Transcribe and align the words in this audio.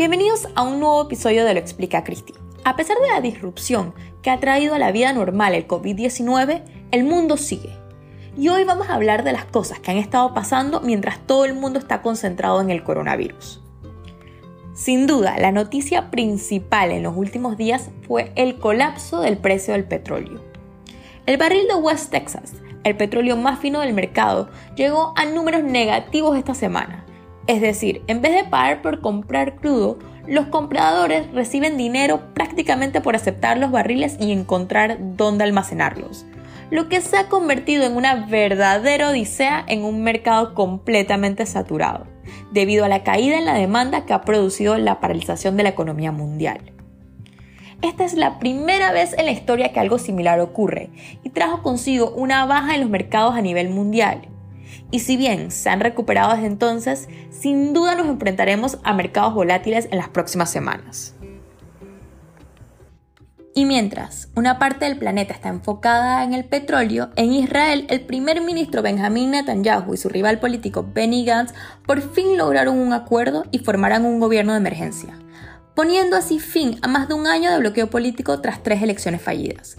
Bienvenidos 0.00 0.48
a 0.54 0.62
un 0.62 0.80
nuevo 0.80 1.02
episodio 1.02 1.44
de 1.44 1.52
Lo 1.52 1.60
Explica 1.60 2.04
Cristi. 2.04 2.32
A 2.64 2.74
pesar 2.74 2.96
de 3.02 3.08
la 3.08 3.20
disrupción 3.20 3.92
que 4.22 4.30
ha 4.30 4.40
traído 4.40 4.74
a 4.74 4.78
la 4.78 4.92
vida 4.92 5.12
normal 5.12 5.54
el 5.54 5.68
COVID-19, 5.68 6.62
el 6.90 7.04
mundo 7.04 7.36
sigue. 7.36 7.76
Y 8.34 8.48
hoy 8.48 8.64
vamos 8.64 8.88
a 8.88 8.94
hablar 8.94 9.24
de 9.24 9.32
las 9.32 9.44
cosas 9.44 9.78
que 9.78 9.90
han 9.90 9.98
estado 9.98 10.32
pasando 10.32 10.80
mientras 10.80 11.18
todo 11.26 11.44
el 11.44 11.52
mundo 11.52 11.78
está 11.78 12.00
concentrado 12.00 12.62
en 12.62 12.70
el 12.70 12.82
coronavirus. 12.82 13.60
Sin 14.72 15.06
duda, 15.06 15.38
la 15.38 15.52
noticia 15.52 16.10
principal 16.10 16.92
en 16.92 17.02
los 17.02 17.14
últimos 17.14 17.58
días 17.58 17.90
fue 18.08 18.32
el 18.36 18.56
colapso 18.58 19.20
del 19.20 19.36
precio 19.36 19.74
del 19.74 19.84
petróleo. 19.84 20.42
El 21.26 21.36
barril 21.36 21.68
de 21.68 21.74
West 21.74 22.10
Texas, 22.10 22.54
el 22.84 22.96
petróleo 22.96 23.36
más 23.36 23.58
fino 23.58 23.80
del 23.80 23.92
mercado, 23.92 24.48
llegó 24.76 25.12
a 25.16 25.26
números 25.26 25.62
negativos 25.62 26.38
esta 26.38 26.54
semana, 26.54 27.04
es 27.50 27.60
decir, 27.60 28.02
en 28.06 28.22
vez 28.22 28.32
de 28.32 28.48
pagar 28.48 28.80
por 28.80 29.00
comprar 29.00 29.56
crudo, 29.56 29.98
los 30.28 30.46
compradores 30.46 31.28
reciben 31.32 31.76
dinero 31.76 32.32
prácticamente 32.32 33.00
por 33.00 33.16
aceptar 33.16 33.58
los 33.58 33.72
barriles 33.72 34.16
y 34.20 34.30
encontrar 34.30 34.98
dónde 35.16 35.42
almacenarlos, 35.42 36.26
lo 36.70 36.88
que 36.88 37.00
se 37.00 37.16
ha 37.16 37.28
convertido 37.28 37.82
en 37.82 37.96
una 37.96 38.26
verdadera 38.26 39.08
odisea 39.08 39.64
en 39.66 39.82
un 39.82 40.04
mercado 40.04 40.54
completamente 40.54 41.44
saturado, 41.44 42.06
debido 42.52 42.84
a 42.84 42.88
la 42.88 43.02
caída 43.02 43.36
en 43.36 43.46
la 43.46 43.54
demanda 43.54 44.06
que 44.06 44.12
ha 44.12 44.20
producido 44.20 44.78
la 44.78 45.00
paralización 45.00 45.56
de 45.56 45.64
la 45.64 45.70
economía 45.70 46.12
mundial. 46.12 46.60
Esta 47.82 48.04
es 48.04 48.14
la 48.14 48.38
primera 48.38 48.92
vez 48.92 49.12
en 49.18 49.24
la 49.24 49.32
historia 49.32 49.72
que 49.72 49.80
algo 49.80 49.98
similar 49.98 50.38
ocurre 50.38 50.90
y 51.24 51.30
trajo 51.30 51.62
consigo 51.62 52.12
una 52.12 52.46
baja 52.46 52.76
en 52.76 52.82
los 52.82 52.90
mercados 52.90 53.34
a 53.34 53.42
nivel 53.42 53.70
mundial, 53.70 54.29
y 54.90 55.00
si 55.00 55.16
bien 55.16 55.50
se 55.50 55.68
han 55.68 55.80
recuperado 55.80 56.34
desde 56.34 56.46
entonces, 56.46 57.08
sin 57.30 57.72
duda 57.72 57.94
nos 57.94 58.06
enfrentaremos 58.06 58.78
a 58.84 58.92
mercados 58.92 59.34
volátiles 59.34 59.88
en 59.90 59.98
las 59.98 60.08
próximas 60.08 60.50
semanas. 60.50 61.14
Y 63.52 63.64
mientras 63.64 64.28
una 64.36 64.60
parte 64.60 64.84
del 64.84 64.96
planeta 64.96 65.34
está 65.34 65.48
enfocada 65.48 66.22
en 66.22 66.34
el 66.34 66.44
petróleo, 66.44 67.10
en 67.16 67.32
Israel 67.32 67.84
el 67.90 68.02
primer 68.02 68.40
ministro 68.40 68.80
Benjamin 68.80 69.32
Netanyahu 69.32 69.94
y 69.94 69.96
su 69.96 70.08
rival 70.08 70.38
político 70.38 70.88
Benny 70.94 71.24
Gantz 71.24 71.52
por 71.84 72.00
fin 72.00 72.38
lograron 72.38 72.78
un 72.78 72.92
acuerdo 72.92 73.44
y 73.50 73.58
formarán 73.58 74.04
un 74.04 74.20
gobierno 74.20 74.52
de 74.52 74.58
emergencia, 74.58 75.18
poniendo 75.74 76.16
así 76.16 76.38
fin 76.38 76.78
a 76.82 76.88
más 76.88 77.08
de 77.08 77.14
un 77.14 77.26
año 77.26 77.50
de 77.50 77.58
bloqueo 77.58 77.90
político 77.90 78.40
tras 78.40 78.62
tres 78.62 78.82
elecciones 78.82 79.20
fallidas. 79.20 79.76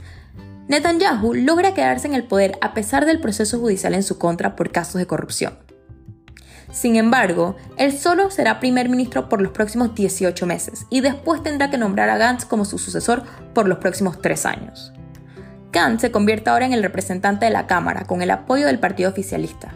Netanyahu 0.71 1.33
logra 1.33 1.73
quedarse 1.73 2.07
en 2.07 2.13
el 2.13 2.23
poder 2.23 2.57
a 2.61 2.73
pesar 2.73 3.05
del 3.05 3.19
proceso 3.19 3.59
judicial 3.59 3.93
en 3.93 4.03
su 4.03 4.17
contra 4.17 4.55
por 4.55 4.71
casos 4.71 4.99
de 4.99 5.05
corrupción. 5.05 5.59
Sin 6.71 6.95
embargo, 6.95 7.57
él 7.75 7.91
solo 7.91 8.31
será 8.31 8.61
primer 8.61 8.87
ministro 8.87 9.27
por 9.27 9.41
los 9.41 9.51
próximos 9.51 9.93
18 9.95 10.45
meses 10.45 10.85
y 10.89 11.01
después 11.01 11.43
tendrá 11.43 11.69
que 11.69 11.77
nombrar 11.77 12.09
a 12.09 12.15
Gantz 12.15 12.45
como 12.45 12.63
su 12.63 12.77
sucesor 12.77 13.23
por 13.53 13.67
los 13.67 13.79
próximos 13.79 14.21
tres 14.21 14.45
años. 14.45 14.93
Gantz 15.73 15.99
se 15.99 16.11
convierte 16.11 16.49
ahora 16.49 16.67
en 16.67 16.71
el 16.71 16.83
representante 16.83 17.43
de 17.43 17.51
la 17.51 17.67
Cámara 17.67 18.05
con 18.05 18.21
el 18.21 18.31
apoyo 18.31 18.65
del 18.65 18.79
partido 18.79 19.09
oficialista, 19.09 19.73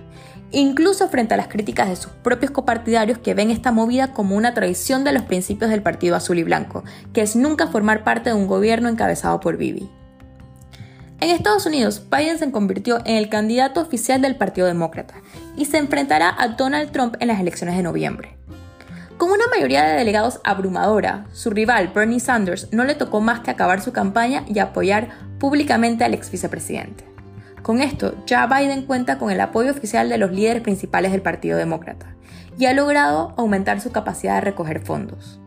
incluso 0.52 1.10
frente 1.10 1.34
a 1.34 1.38
las 1.38 1.50
críticas 1.50 1.90
de 1.90 1.98
sus 1.98 2.14
propios 2.14 2.52
copartidarios 2.52 3.18
que 3.18 3.34
ven 3.34 3.52
esta 3.52 3.74
movida 3.74 4.14
como 4.14 4.38
una 4.38 4.54
traición 4.54 5.04
de 5.04 5.12
los 5.12 5.24
principios 5.24 5.72
del 5.72 5.82
Partido 5.82 6.16
Azul 6.16 6.40
y 6.40 6.44
Blanco, 6.44 6.86
que 7.12 7.22
es 7.22 7.36
nunca 7.36 7.68
formar 7.68 8.06
parte 8.06 8.30
de 8.30 8.36
un 8.38 8.48
gobierno 8.48 8.88
encabezado 8.88 9.42
por 9.42 9.58
Bibi. 9.58 9.92
En 11.26 11.32
Estados 11.32 11.66
Unidos, 11.66 12.04
Biden 12.16 12.38
se 12.38 12.52
convirtió 12.52 13.00
en 13.04 13.16
el 13.16 13.30
candidato 13.30 13.82
oficial 13.82 14.22
del 14.22 14.36
Partido 14.36 14.68
Demócrata 14.68 15.16
y 15.58 15.66
se 15.66 15.80
enfrentará 15.80 16.32
a 16.38 16.50
Donald 16.50 16.92
Trump 16.92 17.16
en 17.20 17.30
las 17.30 17.40
elecciones 17.40 17.76
de 17.76 17.82
noviembre. 17.82 18.38
Con 19.18 19.32
una 19.32 19.48
mayoría 19.48 19.84
de 19.86 19.96
delegados 19.96 20.40
abrumadora, 20.44 21.26
su 21.34 21.50
rival 21.50 21.88
Bernie 21.96 22.20
Sanders 22.20 22.72
no 22.72 22.84
le 22.84 22.94
tocó 22.94 23.22
más 23.22 23.40
que 23.40 23.50
acabar 23.50 23.82
su 23.82 23.92
campaña 23.92 24.44
y 24.48 24.60
apoyar 24.60 25.10
públicamente 25.40 26.04
al 26.04 26.14
ex 26.14 26.30
vicepresidente. 26.30 27.06
Con 27.64 27.82
esto, 27.82 28.14
ya 28.28 28.46
Biden 28.46 28.86
cuenta 28.86 29.18
con 29.18 29.32
el 29.32 29.42
apoyo 29.42 29.72
oficial 29.72 30.10
de 30.10 30.20
los 30.20 30.32
líderes 30.32 30.62
principales 30.62 31.12
del 31.12 31.24
Partido 31.24 31.58
Demócrata 31.58 32.16
y 32.60 32.68
ha 32.68 32.74
logrado 32.76 33.34
aumentar 33.36 33.82
su 33.82 33.92
capacidad 33.92 34.36
de 34.36 34.42
recoger 34.42 34.86
fondos. 34.86 35.40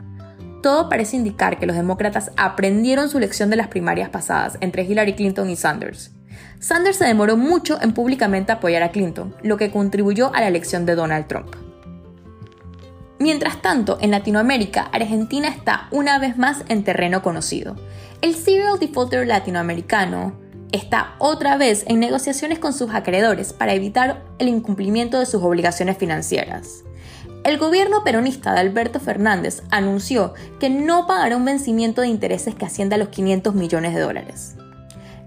Todo 0.62 0.88
parece 0.88 1.16
indicar 1.16 1.58
que 1.58 1.66
los 1.66 1.76
demócratas 1.76 2.32
aprendieron 2.36 3.08
su 3.08 3.19
lección 3.19 3.50
de 3.50 3.56
las 3.56 3.69
primarias 3.69 4.10
pasadas 4.10 4.58
entre 4.60 4.84
Hillary 4.84 5.14
Clinton 5.14 5.48
y 5.50 5.56
Sanders. 5.56 6.10
Sanders 6.58 6.96
se 6.96 7.04
demoró 7.04 7.36
mucho 7.36 7.80
en 7.80 7.92
públicamente 7.92 8.50
apoyar 8.52 8.82
a 8.82 8.91
Clinton, 8.91 9.34
lo 9.42 9.56
que 9.56 9.70
contribuyó 9.70 10.34
a 10.34 10.41
la 10.41 10.48
elección 10.48 10.86
de 10.86 10.96
Donald 10.96 11.26
Trump. 11.26 11.54
Mientras 13.20 13.62
tanto, 13.62 13.98
en 14.00 14.12
Latinoamérica, 14.12 14.82
Argentina 14.92 15.48
está 15.48 15.88
una 15.91 16.19
vez 16.19 16.36
más 16.36 16.64
en 16.69 16.84
terreno 16.84 17.22
conocido. 17.22 17.76
El 18.20 18.34
serial 18.34 18.78
defaulter 18.78 19.26
latinoamericano 19.26 20.38
está 20.72 21.14
otra 21.19 21.56
vez 21.56 21.84
en 21.88 21.98
negociaciones 21.98 22.58
con 22.58 22.72
sus 22.72 22.94
acreedores 22.94 23.52
para 23.52 23.75
evitar 23.75 24.25
el 24.38 24.48
incumplimiento 24.48 25.19
de 25.19 25.26
sus 25.26 25.42
obligaciones 25.42 25.98
financieras. 25.98 26.84
El 27.44 27.56
gobierno 27.56 28.03
peronista 28.04 28.53
de 28.53 28.60
Alberto 28.60 29.00
Fernández 29.00 29.62
anunció 29.71 30.34
que 30.59 30.71
no 30.71 31.06
pagará 31.06 31.37
un 31.37 31.44
vencimiento 31.44 32.00
de 32.00 32.09
intereses 32.09 32.54
que 32.54 32.66
ascienda 32.66 32.97
a 32.97 32.99
los 32.99 33.09
500 33.09 33.54
millones 33.54 33.94
de 33.94 34.00
dólares. 34.00 34.56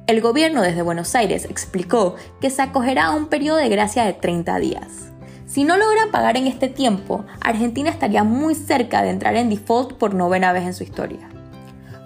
El 0.07 0.19
gobierno 0.19 0.61
desde 0.61 0.81
Buenos 0.81 1.16
Aires 1.16 1.45
explicó 1.45 2.16
que 2.41 2.49
se 2.49 2.61
acogerá 2.61 3.05
a 3.05 3.16
un 3.16 3.27
periodo 3.27 3.57
de 3.57 3.69
gracia 3.69 4.03
de 4.03 4.13
30 4.13 4.59
días. 4.59 5.11
Si 5.45 5.63
no 5.63 5.77
logran 5.77 6.11
pagar 6.11 6.35
en 6.35 6.47
este 6.47 6.67
tiempo, 6.67 7.25
Argentina 7.39 7.89
estaría 7.89 8.23
muy 8.23 8.55
cerca 8.55 9.01
de 9.03 9.09
entrar 9.09 9.35
en 9.35 9.49
default 9.49 9.93
por 9.93 10.13
novena 10.13 10.51
vez 10.51 10.63
en 10.63 10.73
su 10.73 10.83
historia. 10.83 11.29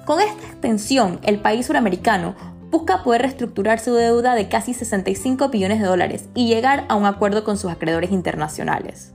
Con 0.05 0.19
esta 0.19 0.45
extensión, 0.45 1.19
el 1.23 1.39
país 1.39 1.65
suramericano 1.65 2.35
busca 2.69 3.03
poder 3.03 3.23
reestructurar 3.23 3.79
su 3.79 3.95
deuda 3.95 4.35
de 4.35 4.49
casi 4.49 4.75
65 4.75 5.49
billones 5.49 5.79
de 5.81 5.87
dólares 5.87 6.29
y 6.35 6.47
llegar 6.47 6.85
a 6.89 6.95
un 6.95 7.05
acuerdo 7.05 7.43
con 7.43 7.57
sus 7.57 7.71
acreedores 7.71 8.11
internacionales. 8.11 9.14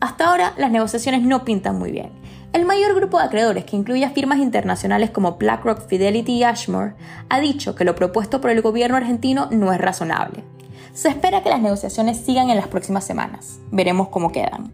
Hasta 0.00 0.28
ahora 0.28 0.54
las 0.56 0.70
negociaciones 0.70 1.22
no 1.22 1.44
pintan 1.44 1.78
muy 1.78 1.92
bien. 1.92 2.10
El 2.52 2.64
mayor 2.64 2.94
grupo 2.94 3.18
de 3.18 3.24
acreedores, 3.24 3.64
que 3.64 3.76
incluye 3.76 4.04
a 4.04 4.10
firmas 4.10 4.38
internacionales 4.38 5.10
como 5.10 5.36
BlackRock, 5.36 5.86
Fidelity 5.86 6.32
y 6.32 6.44
Ashmore, 6.44 6.94
ha 7.28 7.38
dicho 7.38 7.74
que 7.74 7.84
lo 7.84 7.94
propuesto 7.94 8.40
por 8.40 8.50
el 8.50 8.62
gobierno 8.62 8.96
argentino 8.96 9.48
no 9.52 9.72
es 9.72 9.80
razonable. 9.80 10.42
Se 10.92 11.08
espera 11.08 11.42
que 11.42 11.50
las 11.50 11.60
negociaciones 11.60 12.16
sigan 12.16 12.50
en 12.50 12.56
las 12.56 12.66
próximas 12.66 13.04
semanas. 13.04 13.60
Veremos 13.70 14.08
cómo 14.08 14.32
quedan. 14.32 14.72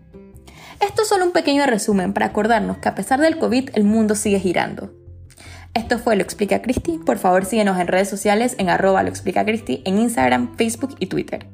Esto 0.81 1.03
es 1.03 1.09
solo 1.09 1.25
un 1.25 1.33
pequeño 1.33 1.67
resumen 1.67 2.13
para 2.13 2.27
acordarnos 2.27 2.79
que 2.79 2.89
a 2.89 2.95
pesar 2.95 3.21
del 3.21 3.39
COVID 3.39 3.71
el 3.75 3.85
mundo 3.85 4.15
sigue 4.15 4.39
girando. 4.39 4.93
Esto 5.75 5.99
fue 5.99 6.17
Lo 6.17 6.23
Explica 6.23 6.63
Cristi. 6.63 6.99
Por 6.99 7.19
favor 7.19 7.45
síguenos 7.45 7.79
en 7.79 7.89
redes 7.89 8.09
sociales 8.09 8.55
en 8.59 8.71
arroba 8.71 9.03
lo 9.03 9.11
explica 9.11 9.45
en 9.45 9.99
Instagram, 9.99 10.57
Facebook 10.57 10.97
y 10.99 11.07
Twitter. 11.07 11.47